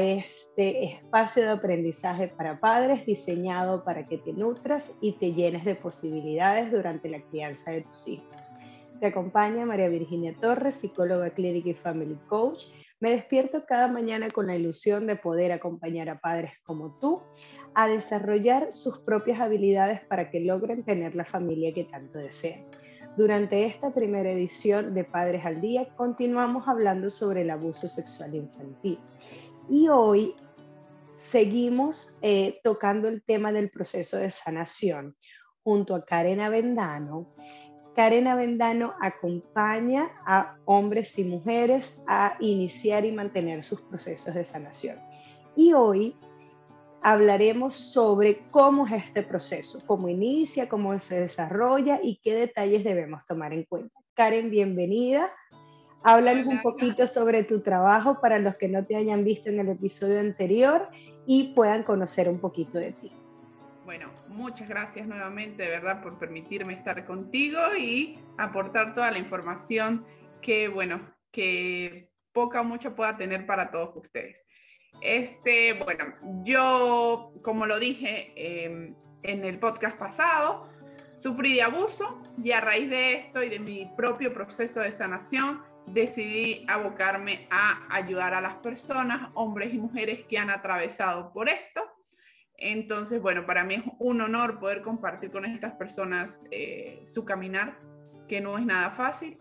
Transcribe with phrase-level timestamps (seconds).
[0.00, 5.74] este espacio de aprendizaje para padres diseñado para que te nutras y te llenes de
[5.74, 8.36] posibilidades durante la crianza de tus hijos.
[9.00, 12.64] Te acompaña María Virginia Torres, psicóloga clínica y family coach.
[13.00, 17.20] Me despierto cada mañana con la ilusión de poder acompañar a padres como tú
[17.74, 22.64] a desarrollar sus propias habilidades para que logren tener la familia que tanto desean.
[23.16, 28.98] Durante esta primera edición de Padres al Día continuamos hablando sobre el abuso sexual infantil.
[29.68, 30.34] Y hoy
[31.12, 35.16] seguimos eh, tocando el tema del proceso de sanación
[35.62, 37.34] junto a Karen Avendano.
[37.94, 44.98] Karen Avendano acompaña a hombres y mujeres a iniciar y mantener sus procesos de sanación.
[45.56, 46.16] Y hoy
[47.02, 53.24] hablaremos sobre cómo es este proceso, cómo inicia, cómo se desarrolla y qué detalles debemos
[53.26, 54.00] tomar en cuenta.
[54.14, 55.30] Karen, bienvenida.
[56.04, 59.70] Háblanos un poquito sobre tu trabajo para los que no te hayan visto en el
[59.70, 60.88] episodio anterior
[61.26, 63.10] y puedan conocer un poquito de ti.
[63.86, 70.04] Bueno, muchas gracias nuevamente, de verdad, por permitirme estar contigo y aportar toda la información
[70.42, 71.00] que, bueno,
[71.32, 74.44] que poca o mucho pueda tener para todos ustedes.
[75.00, 76.04] Este, bueno,
[76.44, 80.68] yo, como lo dije em, en el podcast pasado,
[81.16, 85.62] sufrí de abuso y a raíz de esto y de mi propio proceso de sanación,
[85.86, 91.82] decidí abocarme a ayudar a las personas, hombres y mujeres que han atravesado por esto.
[92.56, 97.78] Entonces, bueno, para mí es un honor poder compartir con estas personas eh, su caminar,
[98.28, 99.38] que no es nada fácil,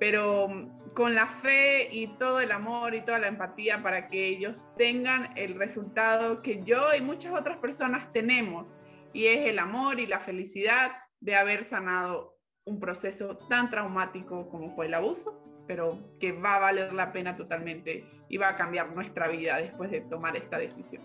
[0.00, 0.48] pero
[0.94, 5.36] con la fe y todo el amor y toda la empatía para que ellos tengan
[5.36, 8.74] el resultado que yo y muchas otras personas tenemos,
[9.12, 12.35] y es el amor y la felicidad de haber sanado
[12.66, 17.36] un proceso tan traumático como fue el abuso, pero que va a valer la pena
[17.36, 21.02] totalmente y va a cambiar nuestra vida después de tomar esta decisión.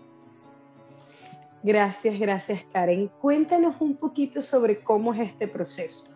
[1.62, 3.08] Gracias, gracias Karen.
[3.20, 6.12] Cuéntanos un poquito sobre cómo es este proceso.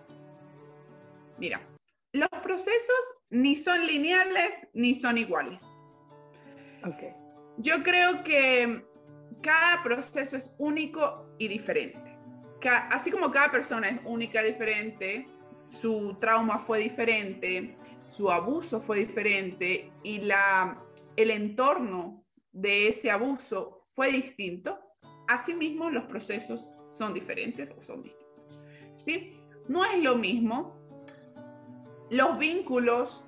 [1.39, 1.61] Mira,
[2.13, 5.65] los procesos ni son lineales ni son iguales.
[6.85, 7.13] Okay.
[7.59, 8.85] Yo creo que
[9.43, 12.19] cada proceso es único y diferente.
[12.91, 15.29] Así como cada persona es única y diferente,
[15.69, 20.83] su trauma fue diferente, su abuso fue diferente y la,
[21.17, 24.79] el entorno de ese abuso fue distinto,
[25.29, 28.27] asimismo los procesos son diferentes o son distintos.
[29.05, 29.41] ¿sí?
[29.69, 30.77] No es lo mismo
[32.11, 33.25] los vínculos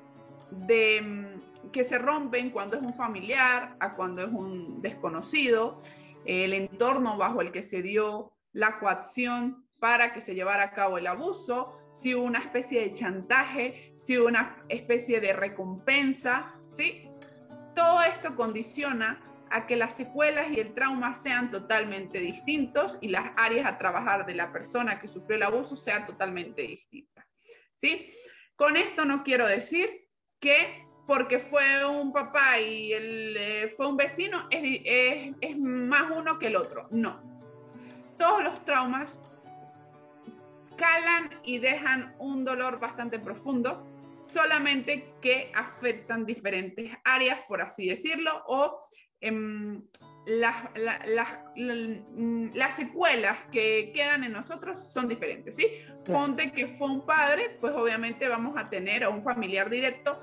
[0.51, 5.81] de, mm, que se rompen cuando es un familiar a cuando es un desconocido,
[6.25, 10.99] el entorno bajo el que se dio la coacción para que se llevara a cabo
[10.99, 17.09] el abuso, si hubo una especie de chantaje, si hubo una especie de recompensa, ¿sí?
[17.75, 19.21] Todo esto condiciona
[19.51, 24.27] a que las secuelas y el trauma sean totalmente distintos y las áreas a trabajar
[24.27, 27.27] de la persona que sufrió el abuso sean totalmente distintas,
[27.75, 28.13] ¿sí?
[28.55, 30.09] Con esto no quiero decir
[30.39, 36.39] que porque fue un papá y él, eh, fue un vecino es, es más uno
[36.39, 36.87] que el otro.
[36.93, 37.21] No.
[38.19, 39.21] Todos los traumas
[40.79, 43.87] calan y dejan un dolor bastante profundo,
[44.23, 48.89] solamente que afectan diferentes áreas, por así decirlo, o
[49.21, 49.83] em,
[50.27, 50.55] las,
[51.57, 55.67] mm, las, secuelas que quedan en nosotros son diferentes, ¿sí?
[56.05, 60.23] Ponte que fue un padre, pues obviamente vamos a tener a un familiar directo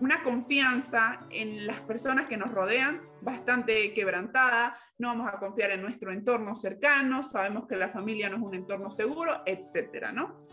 [0.00, 5.82] una confianza en las personas que nos rodean bastante quebrantada, no vamos a confiar en
[5.82, 10.44] nuestro entorno cercano, sabemos que la familia no es un entorno seguro, etcétera, ¿no?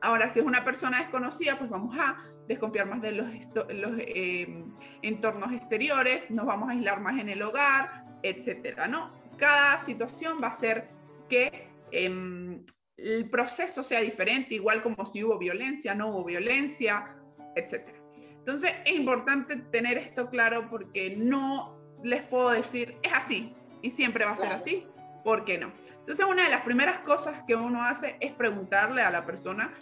[0.00, 2.16] Ahora, si es una persona desconocida, pues vamos a
[2.46, 3.26] desconfiar más de los,
[3.98, 4.64] eh,
[5.00, 9.12] entornos exteriores, nos vamos a aislar más en el hogar, etcétera, ¿no?
[9.38, 10.90] Cada situación va a hacer
[11.28, 12.64] que em,
[12.96, 17.16] el proceso sea diferente, igual como si hubo violencia, no hubo violencia,
[17.54, 18.03] etcétera.
[18.44, 24.26] Entonces, es importante tener esto claro porque no les puedo decir, es así y siempre
[24.26, 24.86] va a ser así,
[25.24, 25.72] ¿por qué no?
[26.00, 29.72] Entonces, una de las primeras cosas que uno hace es preguntarle a la persona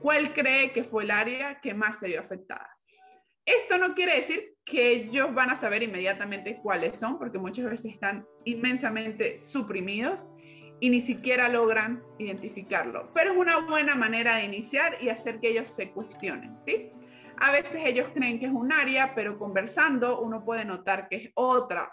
[0.00, 2.70] cuál cree que fue el área que más se vio afectada.
[3.44, 7.94] Esto no quiere decir que ellos van a saber inmediatamente cuáles son, porque muchas veces
[7.94, 10.28] están inmensamente suprimidos
[10.78, 13.10] y ni siquiera logran identificarlo.
[13.12, 16.92] Pero es una buena manera de iniciar y hacer que ellos se cuestionen, ¿sí?
[17.40, 21.30] A veces ellos creen que es un área, pero conversando uno puede notar que es
[21.34, 21.92] otra.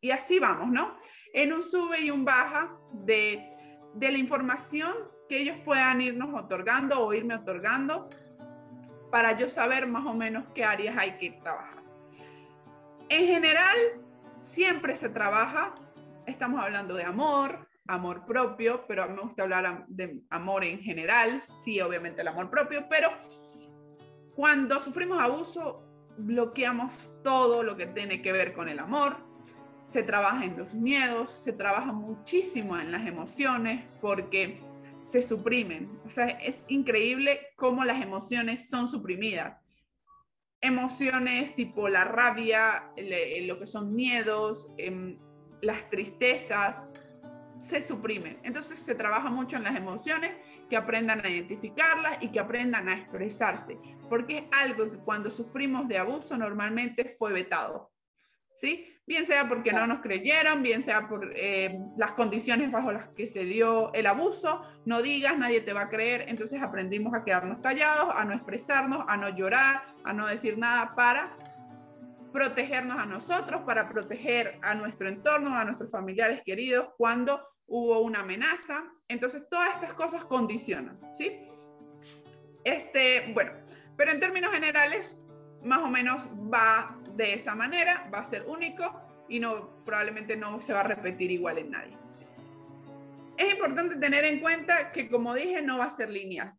[0.00, 0.96] Y así vamos, ¿no?
[1.32, 3.54] En un sube y un baja de,
[3.94, 4.94] de la información
[5.28, 8.08] que ellos puedan irnos otorgando o irme otorgando
[9.10, 11.82] para yo saber más o menos qué áreas hay que trabajar.
[13.08, 13.76] En general,
[14.42, 15.74] siempre se trabaja,
[16.26, 21.80] estamos hablando de amor, amor propio, pero me gusta hablar de amor en general, sí,
[21.80, 23.10] obviamente el amor propio, pero
[24.36, 25.82] cuando sufrimos abuso,
[26.18, 29.16] bloqueamos todo lo que tiene que ver con el amor,
[29.86, 34.60] se trabaja en los miedos, se trabaja muchísimo en las emociones porque
[35.00, 35.98] se suprimen.
[36.04, 39.58] O sea, es increíble cómo las emociones son suprimidas.
[40.60, 42.92] Emociones tipo la rabia,
[43.42, 45.18] lo que son miedos, em,
[45.62, 46.86] las tristezas,
[47.58, 48.38] se suprimen.
[48.42, 50.32] Entonces se trabaja mucho en las emociones,
[50.68, 55.86] que aprendan a identificarlas y que aprendan a expresarse, porque es algo que cuando sufrimos
[55.86, 57.92] de abuso normalmente fue vetado.
[58.54, 58.96] ¿Sí?
[59.06, 63.26] bien sea porque no nos creyeron, bien sea por eh, las condiciones bajo las que
[63.26, 67.58] se dio el abuso, no digas, nadie te va a creer, entonces aprendimos a quedarnos
[67.58, 71.36] callados, a no expresarnos, a no llorar, a no decir nada para
[72.36, 78.20] protegernos a nosotros, para proteger a nuestro entorno, a nuestros familiares queridos cuando hubo una
[78.20, 78.84] amenaza.
[79.08, 81.48] Entonces todas estas cosas condicionan, ¿sí?
[82.62, 83.52] Este, bueno,
[83.96, 85.16] pero en términos generales,
[85.64, 88.84] más o menos va de esa manera, va a ser único
[89.30, 91.96] y no, probablemente no se va a repetir igual en nadie.
[93.38, 96.52] Es importante tener en cuenta que, como dije, no va a ser lineal.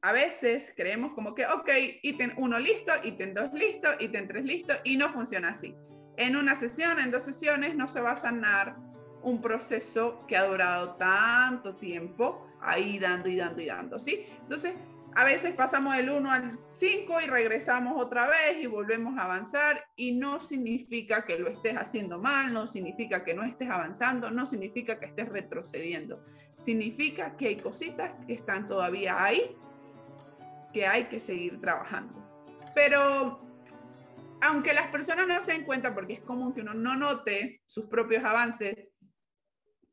[0.00, 1.68] A veces creemos como que, ok,
[2.02, 5.76] ítem 1 listo, ítem 2 listo, ítem 3 listo, y no funciona así.
[6.16, 8.76] En una sesión, en dos sesiones, no se va a sanar
[9.22, 14.26] un proceso que ha durado tanto tiempo ahí dando y dando y dando, ¿sí?
[14.40, 14.74] Entonces,
[15.14, 19.84] a veces pasamos del 1 al 5 y regresamos otra vez y volvemos a avanzar
[19.94, 24.46] y no significa que lo estés haciendo mal, no significa que no estés avanzando, no
[24.46, 26.24] significa que estés retrocediendo.
[26.56, 29.54] Significa que hay cositas que están todavía ahí
[30.72, 32.14] que hay que seguir trabajando.
[32.74, 33.40] Pero
[34.42, 37.86] aunque las personas no se den cuenta, porque es común que uno no note sus
[37.86, 38.76] propios avances,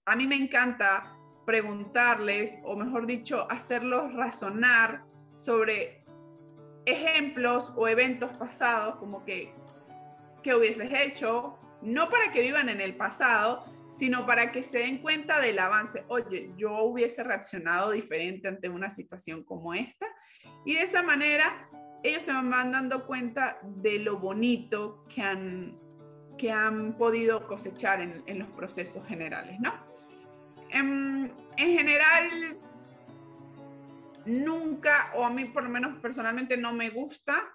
[0.06, 1.16] a mí me encanta
[1.46, 5.04] preguntarles, o mejor dicho, hacerlos razonar
[5.38, 6.04] sobre
[6.86, 9.54] ejemplos o eventos pasados, como que,
[10.42, 11.58] ¿qué hubieses hecho?
[11.81, 16.04] No para que vivan en el pasado, sino para que se den cuenta del avance.
[16.08, 20.06] Oye, yo hubiese reaccionado diferente ante una situación como esta.
[20.69, 21.68] Y de esa manera,
[22.04, 25.80] ellos se van dando cuenta de lo bonito que han,
[26.38, 29.74] que han podido cosechar en, en los procesos generales, ¿no?
[30.69, 32.30] En, en general,
[34.27, 37.51] nunca, o a mí por lo menos personalmente no me gusta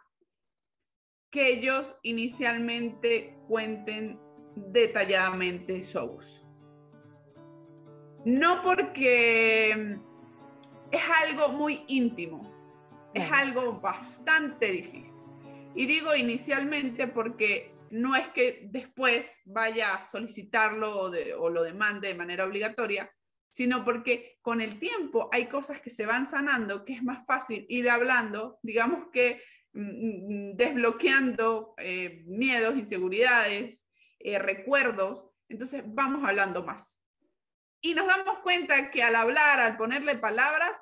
[1.31, 4.19] que ellos inicialmente cuenten
[4.57, 6.43] detalladamente su abuso.
[8.25, 10.01] No porque
[10.91, 12.54] es algo muy íntimo,
[13.15, 15.25] es algo bastante difícil.
[15.75, 22.09] Y digo inicialmente porque no es que después vaya a solicitarlo o, o lo demande
[22.09, 23.11] de manera obligatoria,
[23.55, 27.67] sino porque con el tiempo hay cosas que se van sanando, que es más fácil
[27.69, 29.41] ir hablando, digamos que
[29.73, 33.89] mm, mm, desbloqueando eh, miedos, inseguridades,
[34.19, 37.05] eh, recuerdos, entonces vamos hablando más.
[37.81, 40.77] Y nos damos cuenta que al hablar, al ponerle palabras,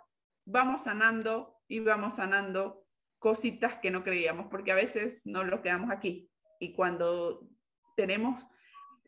[0.47, 2.85] vamos sanando y vamos sanando
[3.19, 6.29] cositas que no creíamos, porque a veces no lo quedamos aquí.
[6.61, 7.49] Y cuando
[7.97, 8.45] tenemos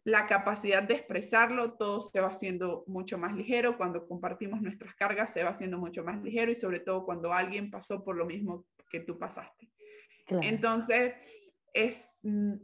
[0.02, 3.76] la capacidad de expresarlo, todo se va haciendo mucho más ligero.
[3.76, 7.70] Cuando compartimos nuestras cargas, se va haciendo mucho más ligero y sobre todo cuando alguien
[7.70, 9.70] pasó por lo mismo que tú pasaste.
[10.28, 11.12] Entonces,
[11.74, 12.54] es, mm,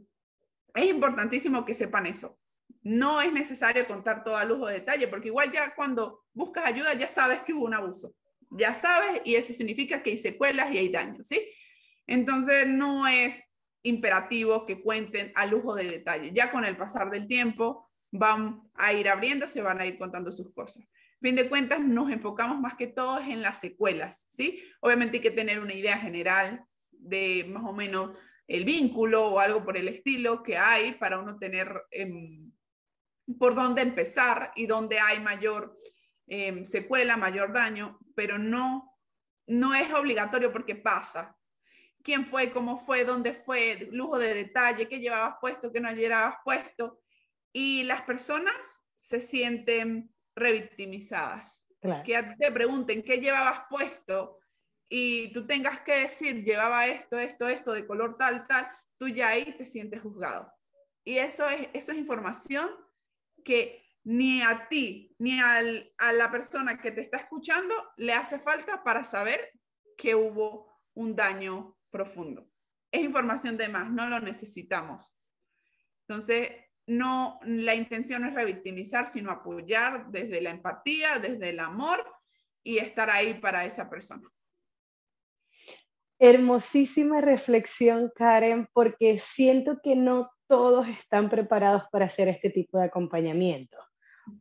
[0.73, 2.39] es importantísimo que sepan eso.
[2.81, 6.95] No es necesario contar todo a lujo de detalle, porque igual ya cuando buscas ayuda
[6.95, 8.15] ya sabes que hubo un abuso.
[8.51, 11.41] Ya sabes y eso significa que hay secuelas y hay daños, ¿sí?
[12.07, 13.43] Entonces, no es
[13.83, 16.31] imperativos que cuenten a lujo de detalle.
[16.33, 20.31] Ya con el pasar del tiempo van a ir abriendo, se van a ir contando
[20.31, 20.85] sus cosas.
[21.21, 24.61] Fin de cuentas, nos enfocamos más que todo en las secuelas, ¿sí?
[24.81, 28.17] Obviamente hay que tener una idea general de más o menos
[28.47, 32.51] el vínculo o algo por el estilo que hay para uno tener em,
[33.39, 35.77] por dónde empezar y dónde hay mayor
[36.33, 38.97] em, secuela, mayor daño, pero no,
[39.47, 41.37] no es obligatorio porque pasa,
[42.03, 46.35] quién fue, cómo fue, dónde fue, lujo de detalle, qué llevabas puesto, qué no llevabas
[46.45, 47.01] puesto.
[47.51, 48.55] Y las personas
[48.97, 51.65] se sienten revictimizadas.
[52.05, 54.39] Que te pregunten qué llevabas puesto
[54.87, 59.29] y tú tengas que decir, llevaba esto, esto, esto, de color tal, tal, tú ya
[59.29, 60.49] ahí te sientes juzgado.
[61.03, 62.69] Y eso es, eso es información
[63.43, 68.83] que ni a ti ni a la persona que te está escuchando le hace falta
[68.83, 69.51] para saber
[69.97, 72.49] que hubo un daño profundo.
[72.91, 75.15] Es información de más, no lo necesitamos.
[76.07, 76.49] Entonces,
[76.87, 82.03] no, la intención es revictimizar, sino apoyar desde la empatía, desde el amor
[82.63, 84.27] y estar ahí para esa persona.
[86.19, 92.85] Hermosísima reflexión, Karen, porque siento que no todos están preparados para hacer este tipo de
[92.85, 93.77] acompañamiento.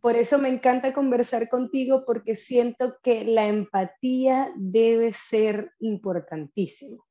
[0.00, 7.06] Por eso me encanta conversar contigo porque siento que la empatía debe ser importantísimo.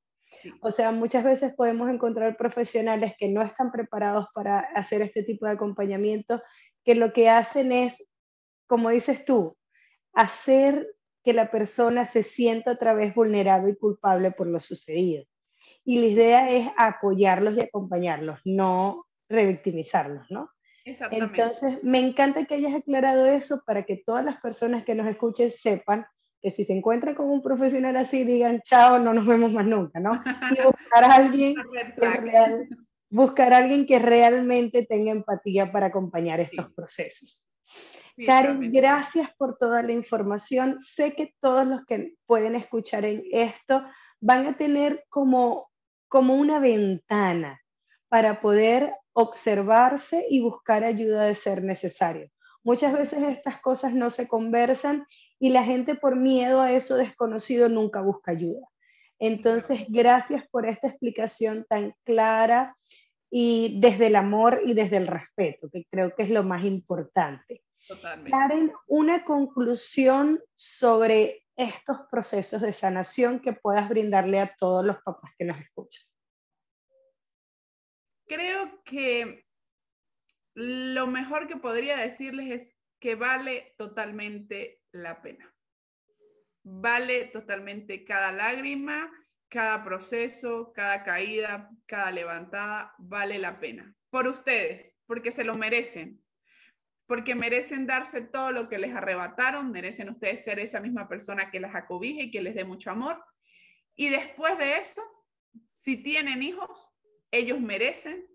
[0.61, 5.45] O sea, muchas veces podemos encontrar profesionales que no están preparados para hacer este tipo
[5.45, 6.41] de acompañamiento,
[6.85, 8.07] que lo que hacen es,
[8.67, 9.57] como dices tú,
[10.13, 10.87] hacer
[11.23, 15.25] que la persona se sienta otra vez vulnerado y culpable por lo sucedido.
[15.83, 20.49] Y la idea es apoyarlos y acompañarlos, no revictimizarlos, ¿no?
[20.85, 25.51] Entonces, me encanta que hayas aclarado eso para que todas las personas que nos escuchen
[25.51, 26.05] sepan
[26.41, 29.99] que si se encuentran con un profesional así, digan, chao, no nos vemos más nunca,
[29.99, 30.11] ¿no?
[30.51, 32.67] Y buscar a alguien que,
[33.09, 37.45] buscar a alguien que realmente tenga empatía para acompañar estos procesos.
[38.25, 40.77] Karen, gracias por toda la información.
[40.77, 43.85] Sé que todos los que pueden escuchar en esto
[44.19, 45.69] van a tener como,
[46.09, 47.61] como una ventana
[48.09, 52.29] para poder observarse y buscar ayuda de ser necesario.
[52.63, 55.05] Muchas veces estas cosas no se conversan
[55.39, 58.65] y la gente por miedo a eso desconocido nunca busca ayuda.
[59.19, 62.77] Entonces, gracias por esta explicación tan clara
[63.29, 67.63] y desde el amor y desde el respeto, que creo que es lo más importante.
[67.87, 68.31] Totalmente.
[68.31, 75.31] Karen, una conclusión sobre estos procesos de sanación que puedas brindarle a todos los papás
[75.37, 76.03] que nos escuchan.
[78.29, 79.47] Creo que
[80.53, 85.51] lo mejor que podría decirles es que vale totalmente la pena.
[86.61, 89.11] Vale totalmente cada lágrima,
[89.47, 93.95] cada proceso, cada caída, cada levantada, vale la pena.
[94.11, 96.23] Por ustedes, porque se lo merecen,
[97.07, 101.59] porque merecen darse todo lo que les arrebataron, merecen ustedes ser esa misma persona que
[101.59, 103.25] las acobije y que les dé mucho amor.
[103.95, 105.01] Y después de eso,
[105.73, 106.87] si tienen hijos,
[107.31, 108.25] ellos merecen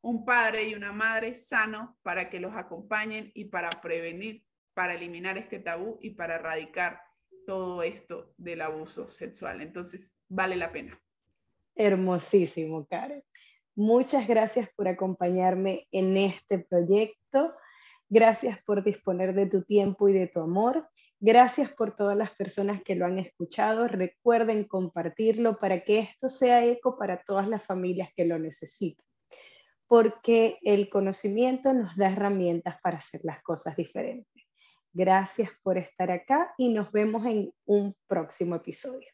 [0.00, 4.44] un padre y una madre sano para que los acompañen y para prevenir,
[4.74, 7.00] para eliminar este tabú y para erradicar
[7.46, 9.60] todo esto del abuso sexual.
[9.60, 11.00] Entonces, vale la pena.
[11.74, 13.22] Hermosísimo, Karen.
[13.74, 17.54] Muchas gracias por acompañarme en este proyecto.
[18.08, 20.88] Gracias por disponer de tu tiempo y de tu amor.
[21.24, 23.86] Gracias por todas las personas que lo han escuchado.
[23.86, 29.06] Recuerden compartirlo para que esto sea eco para todas las familias que lo necesitan
[29.92, 34.42] porque el conocimiento nos da herramientas para hacer las cosas diferentes.
[34.90, 39.10] Gracias por estar acá y nos vemos en un próximo episodio.